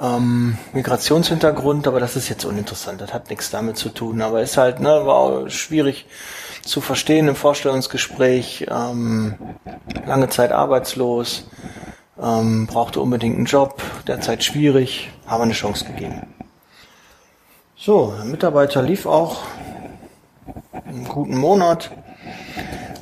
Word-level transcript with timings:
ähm, 0.00 0.58
Migrationshintergrund, 0.72 1.86
aber 1.86 2.00
das 2.00 2.16
ist 2.16 2.28
jetzt 2.28 2.44
uninteressant, 2.44 3.00
das 3.00 3.12
hat 3.12 3.30
nichts 3.30 3.50
damit 3.50 3.76
zu 3.76 3.88
tun, 3.88 4.22
aber 4.22 4.42
ist 4.42 4.56
halt, 4.56 4.80
ne, 4.80 5.06
war 5.06 5.48
schwierig 5.48 6.06
zu 6.62 6.80
verstehen 6.80 7.28
im 7.28 7.36
Vorstellungsgespräch, 7.36 8.66
ähm, 8.70 9.34
lange 10.06 10.28
Zeit 10.28 10.52
arbeitslos, 10.52 11.46
ähm, 12.20 12.66
brauchte 12.66 13.00
unbedingt 13.00 13.36
einen 13.36 13.46
Job, 13.46 13.82
derzeit 14.06 14.42
schwierig, 14.42 15.10
haben 15.26 15.42
eine 15.42 15.52
Chance 15.52 15.84
gegeben. 15.84 16.22
So, 17.76 18.14
der 18.16 18.24
Mitarbeiter 18.24 18.82
lief 18.82 19.06
auch 19.06 19.42
einen 20.84 21.04
guten 21.04 21.36
Monat, 21.36 21.90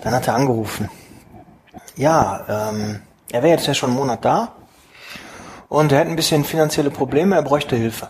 dann 0.03 0.15
hat 0.15 0.27
er 0.27 0.35
angerufen. 0.35 0.91
Ja, 1.97 2.71
ähm, 2.71 3.01
er 3.31 3.43
wäre 3.43 3.55
jetzt 3.55 3.67
ja 3.67 3.75
schon 3.75 3.91
einen 3.91 3.99
Monat 3.99 4.25
da 4.25 4.57
und 5.71 5.93
er 5.93 6.01
hat 6.01 6.09
ein 6.09 6.17
bisschen 6.17 6.45
finanzielle 6.45 6.91
Probleme, 6.91 7.37
er 7.37 7.43
bräuchte 7.43 7.77
Hilfe. 7.77 8.09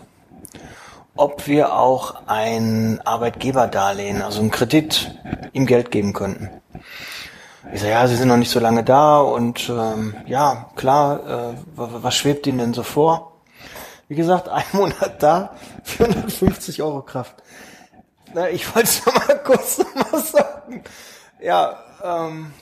Ob 1.15 1.47
wir 1.47 1.75
auch 1.75 2.15
ein 2.25 2.99
Arbeitgeberdarlehen, 3.05 4.21
also 4.21 4.41
einen 4.41 4.49
Kredit, 4.49 5.11
ihm 5.53 5.67
Geld 5.67 5.91
geben 5.91 6.11
könnten. 6.11 6.49
Ich 7.71 7.79
sage, 7.79 7.91
ja, 7.91 8.07
Sie 8.07 8.15
sind 8.15 8.27
noch 8.27 8.37
nicht 8.37 8.49
so 8.49 8.59
lange 8.59 8.83
da 8.83 9.19
und 9.19 9.69
ähm, 9.69 10.15
ja, 10.25 10.71
klar, 10.75 11.53
äh, 11.53 11.53
was 11.75 12.15
schwebt 12.15 12.47
Ihnen 12.47 12.57
denn 12.57 12.73
so 12.73 12.81
vor? 12.81 13.33
Wie 14.07 14.15
gesagt, 14.15 14.49
ein 14.49 14.63
Monat 14.73 15.21
da, 15.21 15.53
450 15.83 16.81
Euro 16.81 17.03
Kraft. 17.03 17.35
Na, 18.33 18.49
ich 18.49 18.75
wollte 18.75 18.89
es 18.89 19.05
mal 19.27 19.39
kurz 19.43 19.77
nochmal 19.77 20.21
sagen. 20.23 20.83
Ja, 21.39 21.77
ähm, 22.03 22.53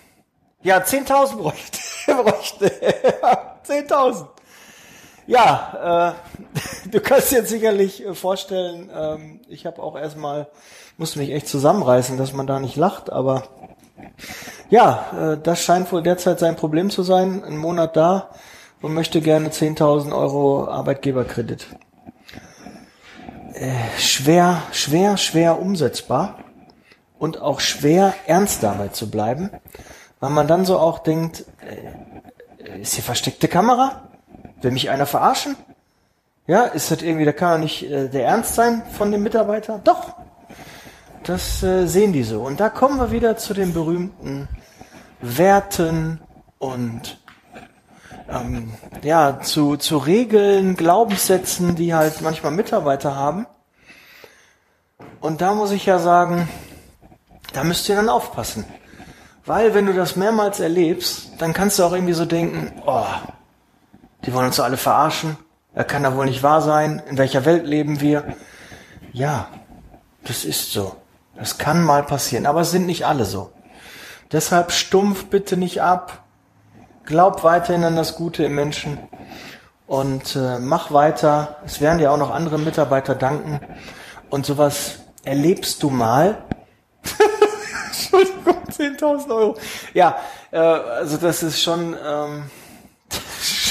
ja, 0.61 0.79
10.000 0.79 1.37
bräuchte, 1.37 1.79
bräuchte 2.07 2.69
10.000. 3.65 4.27
Ja, 5.29 6.15
äh, 6.87 6.89
du 6.89 6.99
kannst 7.01 7.31
dir 7.31 7.37
jetzt 7.37 7.49
sicherlich 7.49 8.03
äh, 8.03 8.15
vorstellen, 8.15 8.89
ähm, 8.91 9.39
ich 9.47 9.67
habe 9.67 9.79
auch 9.79 9.95
erstmal, 9.95 10.47
musste 10.97 11.19
mich 11.19 11.29
echt 11.29 11.47
zusammenreißen, 11.47 12.17
dass 12.17 12.33
man 12.33 12.47
da 12.47 12.59
nicht 12.59 12.75
lacht, 12.75 13.11
aber 13.11 13.43
ja, 14.71 15.33
äh, 15.33 15.37
das 15.37 15.61
scheint 15.61 15.91
wohl 15.91 16.01
derzeit 16.01 16.39
sein 16.39 16.55
Problem 16.55 16.89
zu 16.89 17.03
sein. 17.03 17.43
Ein 17.43 17.57
Monat 17.57 17.95
da 17.95 18.31
und 18.81 18.95
möchte 18.95 19.21
gerne 19.21 19.49
10.000 19.49 20.17
Euro 20.17 20.67
Arbeitgeberkredit. 20.67 21.67
Äh, 23.53 23.99
schwer, 23.99 24.63
schwer, 24.71 25.17
schwer 25.17 25.61
umsetzbar 25.61 26.39
und 27.19 27.39
auch 27.39 27.59
schwer 27.59 28.15
ernst 28.25 28.63
dabei 28.63 28.87
zu 28.87 29.11
bleiben, 29.11 29.51
weil 30.19 30.31
man 30.31 30.47
dann 30.47 30.65
so 30.65 30.79
auch 30.79 30.97
denkt, 30.97 31.45
äh, 31.61 32.81
ist 32.81 32.95
hier 32.95 33.03
versteckte 33.03 33.47
Kamera? 33.47 34.08
Will 34.61 34.71
mich 34.71 34.89
einer 34.89 35.05
verarschen? 35.05 35.55
Ja, 36.47 36.63
ist 36.63 36.91
das 36.91 37.01
irgendwie, 37.01 37.25
da 37.25 37.31
kann 37.31 37.53
doch 37.53 37.63
nicht 37.63 37.83
äh, 37.83 38.09
der 38.09 38.25
Ernst 38.25 38.55
sein 38.55 38.81
von 38.97 39.11
dem 39.11 39.23
Mitarbeiter? 39.23 39.79
Doch, 39.83 40.15
das 41.23 41.61
äh, 41.63 41.85
sehen 41.85 42.11
die 42.11 42.23
so. 42.23 42.41
Und 42.41 42.59
da 42.59 42.69
kommen 42.69 42.97
wir 42.97 43.11
wieder 43.11 43.37
zu 43.37 43.53
den 43.53 43.73
berühmten 43.73 44.47
Werten 45.21 46.19
und 46.57 47.19
ähm, 48.29 48.73
ja, 49.03 49.39
zu, 49.41 49.77
zu 49.77 49.97
Regeln, 49.97 50.75
Glaubenssätzen, 50.75 51.75
die 51.75 51.93
halt 51.93 52.21
manchmal 52.21 52.51
Mitarbeiter 52.51 53.15
haben. 53.15 53.45
Und 55.21 55.41
da 55.41 55.53
muss 55.53 55.71
ich 55.71 55.85
ja 55.85 55.99
sagen, 55.99 56.47
da 57.53 57.63
müsst 57.63 57.89
ihr 57.89 57.95
dann 57.95 58.09
aufpassen. 58.09 58.65
Weil 59.45 59.73
wenn 59.73 59.85
du 59.85 59.93
das 59.93 60.15
mehrmals 60.15 60.59
erlebst, 60.59 61.29
dann 61.39 61.53
kannst 61.53 61.79
du 61.79 61.83
auch 61.83 61.93
irgendwie 61.93 62.13
so 62.13 62.25
denken, 62.25 62.71
oh, 62.85 63.05
die 64.25 64.33
wollen 64.33 64.47
uns 64.47 64.55
so 64.57 64.63
alle 64.63 64.77
verarschen. 64.77 65.37
Er 65.73 65.83
kann 65.83 66.03
da 66.03 66.15
wohl 66.15 66.25
nicht 66.25 66.43
wahr 66.43 66.61
sein. 66.61 67.01
In 67.09 67.17
welcher 67.17 67.45
Welt 67.45 67.65
leben 67.65 68.01
wir? 68.01 68.35
Ja, 69.13 69.47
das 70.23 70.45
ist 70.45 70.71
so. 70.71 70.95
Das 71.35 71.57
kann 71.57 71.83
mal 71.83 72.03
passieren, 72.03 72.45
aber 72.45 72.61
es 72.61 72.71
sind 72.71 72.85
nicht 72.85 73.05
alle 73.05 73.25
so. 73.25 73.51
Deshalb 74.31 74.71
stumpf 74.71 75.25
bitte 75.25 75.57
nicht 75.57 75.81
ab. 75.81 76.23
Glaub 77.05 77.43
weiterhin 77.43 77.83
an 77.83 77.95
das 77.95 78.15
Gute 78.15 78.43
im 78.43 78.55
Menschen 78.55 78.99
und 79.87 80.35
äh, 80.35 80.59
mach 80.59 80.91
weiter. 80.91 81.57
Es 81.65 81.81
werden 81.81 81.97
dir 81.97 82.11
auch 82.11 82.17
noch 82.17 82.29
andere 82.29 82.59
Mitarbeiter 82.59 83.15
danken. 83.15 83.59
Und 84.29 84.45
sowas 84.45 84.99
erlebst 85.23 85.81
du 85.81 85.89
mal. 85.89 86.43
Entschuldigung, 87.87 88.63
10.000 88.69 89.35
Euro. 89.35 89.57
Ja, 89.95 90.17
äh, 90.51 90.57
also 90.57 91.17
das 91.17 91.41
ist 91.41 91.59
schon, 91.59 91.95
ähm, 92.05 92.51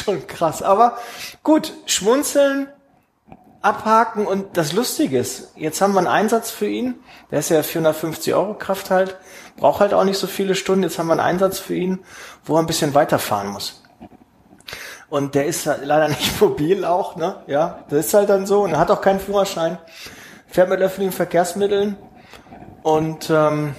schon 0.08 0.26
krass. 0.26 0.62
Aber 0.62 0.98
gut, 1.42 1.72
schmunzeln, 1.86 2.68
abhaken 3.60 4.26
und 4.26 4.56
das 4.56 4.72
Lustige 4.72 5.18
ist, 5.18 5.52
jetzt 5.56 5.80
haben 5.80 5.92
wir 5.92 5.98
einen 5.98 6.08
Einsatz 6.08 6.50
für 6.50 6.66
ihn. 6.66 6.94
Der 7.30 7.40
ist 7.40 7.50
ja 7.50 7.62
450 7.62 8.34
Euro 8.34 8.54
Kraft 8.54 8.90
halt, 8.90 9.16
braucht 9.56 9.80
halt 9.80 9.92
auch 9.92 10.04
nicht 10.04 10.18
so 10.18 10.26
viele 10.26 10.54
Stunden. 10.54 10.84
Jetzt 10.84 10.98
haben 10.98 11.08
wir 11.08 11.12
einen 11.12 11.20
Einsatz 11.20 11.58
für 11.58 11.74
ihn, 11.74 11.98
wo 12.44 12.54
er 12.56 12.60
ein 12.60 12.66
bisschen 12.66 12.94
weiterfahren 12.94 13.48
muss. 13.48 13.82
Und 15.10 15.34
der 15.34 15.46
ist 15.46 15.66
halt 15.66 15.84
leider 15.84 16.08
nicht 16.08 16.40
mobil 16.40 16.84
auch, 16.84 17.16
ne? 17.16 17.42
Ja, 17.46 17.84
das 17.90 18.06
ist 18.06 18.14
halt 18.14 18.30
dann 18.30 18.46
so. 18.46 18.62
Und 18.62 18.72
er 18.72 18.78
hat 18.78 18.90
auch 18.90 19.00
keinen 19.00 19.20
Führerschein. 19.20 19.78
Fährt 20.46 20.70
mit 20.70 20.80
öffentlichen 20.80 21.12
Verkehrsmitteln. 21.12 21.96
Und 22.82 23.28
ähm, 23.28 23.74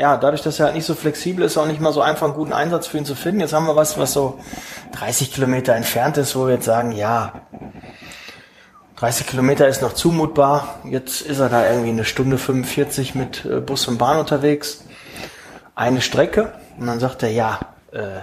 ja, 0.00 0.16
dadurch, 0.16 0.40
dass 0.40 0.58
er 0.58 0.66
halt 0.66 0.76
nicht 0.76 0.86
so 0.86 0.94
flexibel 0.94 1.44
ist, 1.44 1.58
auch 1.58 1.66
nicht 1.66 1.78
mal 1.78 1.92
so 1.92 2.00
einfach 2.00 2.24
einen 2.26 2.34
guten 2.34 2.54
Einsatz 2.54 2.86
für 2.86 2.96
ihn 2.96 3.04
zu 3.04 3.14
finden. 3.14 3.40
Jetzt 3.40 3.52
haben 3.52 3.66
wir 3.66 3.76
was, 3.76 3.98
was 3.98 4.14
so 4.14 4.40
30 4.92 5.30
Kilometer 5.30 5.74
entfernt 5.74 6.16
ist, 6.16 6.34
wo 6.34 6.46
wir 6.46 6.54
jetzt 6.54 6.64
sagen, 6.64 6.92
ja, 6.92 7.42
30 8.96 9.26
Kilometer 9.26 9.68
ist 9.68 9.82
noch 9.82 9.92
zumutbar. 9.92 10.80
Jetzt 10.84 11.20
ist 11.20 11.38
er 11.38 11.50
da 11.50 11.68
irgendwie 11.68 11.90
eine 11.90 12.06
Stunde 12.06 12.38
45 12.38 13.14
mit 13.14 13.44
äh, 13.44 13.60
Bus 13.60 13.88
und 13.88 13.98
Bahn 13.98 14.18
unterwegs. 14.18 14.84
Eine 15.74 16.00
Strecke. 16.00 16.54
Und 16.78 16.86
dann 16.86 16.98
sagt 16.98 17.22
er, 17.22 17.30
ja, 17.30 17.60
äh, 17.92 18.20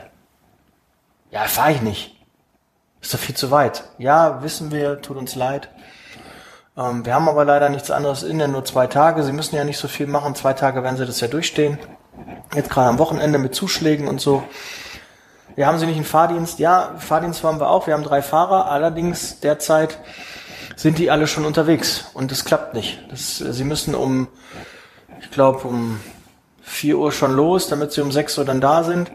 ja, 1.30 1.44
fahre 1.44 1.74
ich 1.74 1.82
nicht. 1.84 2.16
Ist 3.02 3.14
doch 3.14 3.20
viel 3.20 3.36
zu 3.36 3.52
weit. 3.52 3.84
Ja, 4.00 4.42
wissen 4.42 4.72
wir, 4.72 5.00
tut 5.04 5.18
uns 5.18 5.36
leid. 5.36 5.70
Ähm, 6.78 7.06
wir 7.06 7.14
haben 7.16 7.28
aber 7.28 7.44
leider 7.44 7.70
nichts 7.70 7.90
anderes 7.90 8.24
in, 8.24 8.40
denn 8.40 8.52
nur 8.52 8.64
zwei 8.64 8.88
Tage. 8.88 9.24
Sie 9.24 9.34
müssen 9.34 9.56
ja 9.56 9.64
nicht 9.64 9.80
so 9.80 9.88
viel 9.88 10.08
machen. 10.08 10.36
Zwei 10.36 10.54
Tage 10.54 10.84
werden 10.84 10.98
Sie 10.98 11.06
das 11.06 11.20
ja 11.20 11.28
durchstehen. 11.28 11.80
Jetzt 12.56 12.70
gerade 12.70 12.90
am 12.90 13.00
Wochenende 13.00 13.40
mit 13.40 13.56
Zuschlägen 13.56 14.08
und 14.08 14.22
so. 14.22 14.44
Wir 15.56 15.66
haben 15.66 15.80
Sie 15.80 15.88
nicht 15.88 15.96
einen 15.96 16.06
Fahrdienst? 16.06 16.60
Ja, 16.60 16.96
Fahrdienst 17.00 17.44
haben 17.44 17.60
wir 17.60 17.70
auch. 17.70 17.88
Wir 17.88 17.96
haben 17.96 18.04
drei 18.04 18.22
Fahrer. 18.22 18.70
Allerdings 18.70 19.40
derzeit 19.40 19.98
sind 20.76 21.00
die 21.00 21.10
alle 21.10 21.26
schon 21.26 21.46
unterwegs 21.46 22.06
und 22.14 22.32
es 22.32 22.46
klappt 22.46 22.76
nicht. 22.76 23.00
Das, 23.10 23.38
sie 23.38 23.64
müssen 23.64 23.96
um, 23.96 24.28
ich 25.20 25.32
glaube, 25.32 25.68
um 25.68 26.00
vier 26.62 27.00
Uhr 27.00 27.12
schon 27.12 27.36
los, 27.36 27.68
damit 27.68 27.92
sie 27.92 28.02
um 28.02 28.12
sechs 28.12 28.38
Uhr 28.38 28.46
dann 28.46 28.62
da 28.62 28.84
sind. 28.84 29.12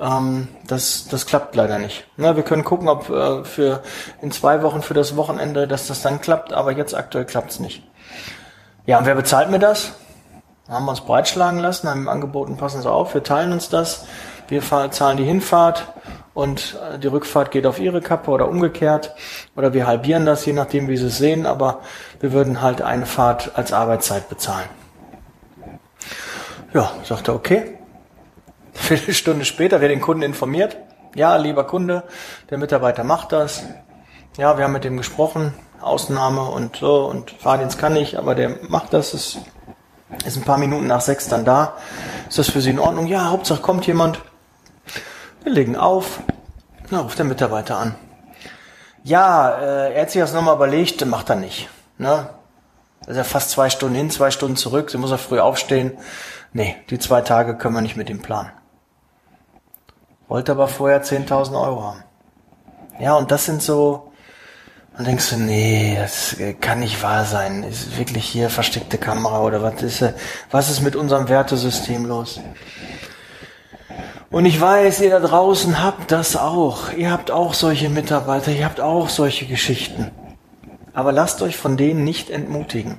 Ähm, 0.00 0.48
das, 0.66 1.08
das 1.08 1.26
klappt 1.26 1.54
leider 1.56 1.78
nicht. 1.78 2.06
Na, 2.16 2.36
wir 2.36 2.42
können 2.42 2.64
gucken, 2.64 2.88
ob 2.88 3.08
äh, 3.08 3.44
für 3.44 3.82
in 4.20 4.30
zwei 4.30 4.62
Wochen 4.62 4.82
für 4.82 4.94
das 4.94 5.16
Wochenende, 5.16 5.66
dass 5.66 5.86
das 5.86 6.02
dann 6.02 6.20
klappt, 6.20 6.52
aber 6.52 6.72
jetzt 6.72 6.94
aktuell 6.94 7.24
klappt's 7.24 7.60
nicht. 7.60 7.82
Ja, 8.86 8.98
und 8.98 9.06
wer 9.06 9.14
bezahlt 9.14 9.50
mir 9.50 9.58
das? 9.58 9.92
Haben 10.68 10.84
wir 10.84 10.90
uns 10.90 11.00
breitschlagen 11.00 11.60
lassen, 11.60 11.88
haben 11.88 12.08
angeboten, 12.08 12.56
passen 12.56 12.82
Sie 12.82 12.90
auf, 12.90 13.14
wir 13.14 13.22
teilen 13.22 13.52
uns 13.52 13.68
das, 13.68 14.04
wir 14.48 14.62
zahlen 14.90 15.16
die 15.16 15.24
Hinfahrt 15.24 15.86
und 16.34 16.78
äh, 16.92 16.98
die 16.98 17.06
Rückfahrt 17.06 17.50
geht 17.50 17.66
auf 17.66 17.78
ihre 17.78 18.02
Kappe 18.02 18.30
oder 18.30 18.48
umgekehrt. 18.48 19.14
Oder 19.56 19.72
wir 19.72 19.86
halbieren 19.86 20.26
das, 20.26 20.44
je 20.44 20.52
nachdem, 20.52 20.86
wie 20.88 20.96
sie 20.98 21.06
es 21.06 21.16
sehen, 21.16 21.46
aber 21.46 21.80
wir 22.20 22.32
würden 22.32 22.60
halt 22.60 22.82
eine 22.82 23.06
Fahrt 23.06 23.52
als 23.54 23.72
Arbeitszeit 23.72 24.28
bezahlen. 24.28 24.68
Ja, 26.74 26.92
sagte 27.04 27.32
okay. 27.32 27.75
Viertelstunde 28.76 29.44
später 29.44 29.80
wird 29.80 29.90
den 29.90 30.00
Kunden 30.00 30.22
informiert. 30.22 30.76
Ja, 31.14 31.36
lieber 31.36 31.64
Kunde, 31.64 32.04
der 32.50 32.58
Mitarbeiter 32.58 33.04
macht 33.04 33.32
das. 33.32 33.62
Ja, 34.36 34.58
wir 34.58 34.64
haben 34.64 34.72
mit 34.72 34.84
dem 34.84 34.98
gesprochen, 34.98 35.54
Ausnahme 35.80 36.42
und 36.42 36.76
so 36.76 37.06
und 37.06 37.30
Fahrdienst 37.30 37.78
kann 37.78 37.96
ich, 37.96 38.18
aber 38.18 38.34
der 38.34 38.58
macht 38.68 38.92
das, 38.92 39.14
ist, 39.14 39.38
ist 40.26 40.36
ein 40.36 40.44
paar 40.44 40.58
Minuten 40.58 40.86
nach 40.86 41.00
sechs 41.00 41.28
dann 41.28 41.44
da. 41.44 41.74
Ist 42.28 42.38
das 42.38 42.50
für 42.50 42.60
Sie 42.60 42.70
in 42.70 42.78
Ordnung? 42.78 43.06
Ja, 43.06 43.30
Hauptsache 43.30 43.62
kommt 43.62 43.86
jemand. 43.86 44.20
Wir 45.42 45.52
legen 45.52 45.76
auf. 45.76 46.20
Na, 46.90 47.00
ruft 47.00 47.18
der 47.18 47.24
Mitarbeiter 47.24 47.78
an. 47.78 47.94
Ja, 49.02 49.50
äh, 49.58 49.94
er 49.94 50.02
hat 50.02 50.10
sich 50.10 50.20
das 50.20 50.34
nochmal 50.34 50.56
überlegt, 50.56 51.04
macht 51.06 51.30
er 51.30 51.36
nicht. 51.36 51.68
Ne? 51.96 52.28
Ja 53.08 53.24
fast 53.24 53.50
zwei 53.50 53.70
Stunden 53.70 53.94
hin, 53.94 54.10
zwei 54.10 54.30
Stunden 54.30 54.56
zurück. 54.56 54.90
Sie 54.90 54.98
muss 54.98 55.12
er 55.12 55.18
früh 55.18 55.38
aufstehen. 55.38 55.96
Nee, 56.52 56.76
die 56.90 56.98
zwei 56.98 57.20
Tage 57.20 57.56
können 57.56 57.74
wir 57.74 57.80
nicht 57.80 57.96
mit 57.96 58.10
ihm 58.10 58.20
planen. 58.20 58.50
Wollte 60.28 60.52
aber 60.52 60.68
vorher 60.68 61.02
10.000 61.02 61.60
Euro 61.60 61.84
haben. 61.84 62.04
Ja, 62.98 63.14
und 63.14 63.30
das 63.30 63.44
sind 63.44 63.62
so, 63.62 64.12
dann 64.96 65.04
denkst 65.04 65.30
du, 65.30 65.36
nee, 65.36 65.96
das 66.00 66.36
kann 66.60 66.80
nicht 66.80 67.02
wahr 67.02 67.24
sein. 67.24 67.62
Ist 67.62 67.98
wirklich 67.98 68.24
hier 68.24 68.50
versteckte 68.50 68.98
Kamera 68.98 69.42
oder 69.42 69.62
was 69.62 69.82
ist, 69.82 70.04
was 70.50 70.70
ist 70.70 70.80
mit 70.80 70.96
unserem 70.96 71.28
Wertesystem 71.28 72.06
los? 72.06 72.40
Und 74.30 74.44
ich 74.44 74.60
weiß, 74.60 75.00
ihr 75.00 75.10
da 75.10 75.20
draußen 75.20 75.82
habt 75.82 76.10
das 76.10 76.36
auch. 76.36 76.92
Ihr 76.92 77.12
habt 77.12 77.30
auch 77.30 77.54
solche 77.54 77.88
Mitarbeiter, 77.88 78.50
ihr 78.50 78.64
habt 78.64 78.80
auch 78.80 79.08
solche 79.08 79.46
Geschichten. 79.46 80.10
Aber 80.92 81.12
lasst 81.12 81.42
euch 81.42 81.56
von 81.56 81.76
denen 81.76 82.04
nicht 82.04 82.30
entmutigen. 82.30 82.98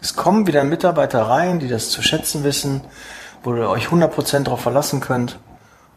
Es 0.00 0.16
kommen 0.16 0.46
wieder 0.46 0.64
Mitarbeiter 0.64 1.22
rein, 1.22 1.60
die 1.60 1.68
das 1.68 1.90
zu 1.90 2.02
schätzen 2.02 2.42
wissen, 2.42 2.82
wo 3.44 3.54
ihr 3.54 3.68
euch 3.70 3.86
100% 3.86 4.42
darauf 4.42 4.60
verlassen 4.60 5.00
könnt. 5.00 5.38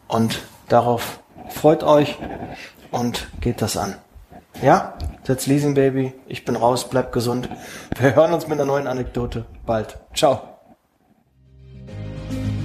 Und 0.08 0.42
darauf 0.68 1.20
freut 1.48 1.82
euch 1.82 2.16
und 2.90 3.28
geht 3.40 3.62
das 3.62 3.76
an. 3.76 3.96
Ja, 4.62 4.94
that's 5.26 5.46
Leasing 5.46 5.74
Baby. 5.74 6.14
Ich 6.26 6.44
bin 6.44 6.56
raus, 6.56 6.88
bleibt 6.88 7.12
gesund. 7.12 7.48
Wir 7.98 8.14
hören 8.14 8.32
uns 8.32 8.48
mit 8.48 8.58
einer 8.58 8.66
neuen 8.66 8.86
Anekdote 8.86 9.44
bald. 9.66 9.98
Ciao. 10.14 10.40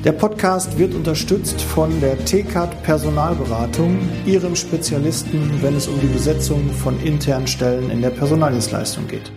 Der 0.03 0.13
Podcast 0.13 0.79
wird 0.79 0.95
unterstützt 0.95 1.61
von 1.61 2.01
der 2.01 2.17
TCAT 2.25 2.81
Personalberatung, 2.81 3.99
ihrem 4.25 4.55
Spezialisten, 4.55 5.61
wenn 5.61 5.75
es 5.75 5.88
um 5.88 5.99
die 5.99 6.07
Besetzung 6.07 6.71
von 6.71 6.99
internen 7.01 7.45
Stellen 7.45 7.91
in 7.91 8.01
der 8.01 8.09
Personaldienstleistung 8.09 9.07
geht. 9.07 9.31